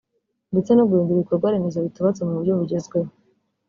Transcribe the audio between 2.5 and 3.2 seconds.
bugezweho